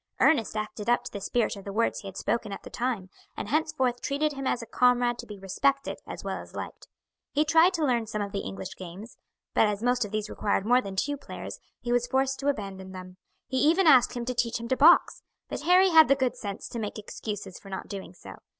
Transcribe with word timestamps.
Ernest 0.19 0.55
acted 0.57 0.89
up 0.89 1.03
to 1.03 1.11
the 1.11 1.21
spirit 1.21 1.55
of 1.55 1.63
the 1.63 1.71
words 1.71 1.99
he 1.99 2.07
had 2.07 2.17
spoken 2.17 2.51
at 2.51 2.63
the 2.63 2.71
time, 2.71 3.11
and 3.37 3.49
henceforth 3.49 4.01
treated 4.01 4.33
him 4.33 4.47
as 4.47 4.63
a 4.63 4.65
comrade 4.65 5.19
to 5.19 5.27
be 5.27 5.37
respected 5.37 5.99
as 6.07 6.23
well 6.23 6.41
as 6.41 6.55
liked. 6.55 6.87
He 7.33 7.45
tried 7.45 7.75
to 7.75 7.85
learn 7.85 8.07
some 8.07 8.19
of 8.23 8.31
the 8.31 8.39
English 8.39 8.75
games, 8.77 9.17
but 9.53 9.67
as 9.67 9.83
most 9.83 10.03
of 10.03 10.09
these 10.09 10.27
required 10.27 10.65
more 10.65 10.81
than 10.81 10.95
two 10.95 11.17
players 11.17 11.59
he 11.81 11.91
was 11.91 12.07
forced 12.07 12.39
to 12.39 12.47
abandon 12.47 12.93
them. 12.93 13.17
He 13.45 13.57
even 13.57 13.85
asked 13.85 14.17
him 14.17 14.25
to 14.25 14.33
teach 14.33 14.59
him 14.59 14.67
to 14.69 14.75
box, 14.75 15.21
but 15.49 15.61
Harry 15.61 15.89
had 15.91 16.07
the 16.07 16.15
good 16.15 16.35
sense 16.35 16.67
to 16.69 16.79
make 16.79 16.97
excuses 16.97 17.59
for 17.59 17.69
not 17.69 17.87
doing 17.87 18.15
so. 18.15 18.37